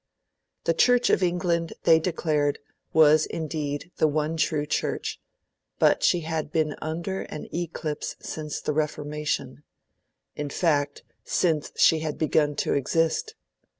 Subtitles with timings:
[0.63, 2.57] The Church of England, they declared,
[2.91, 5.21] was indeed the one true Church,
[5.77, 9.61] but she had been under an eclipse since the Reformation;
[10.35, 13.35] in fact, since she had begun to exist.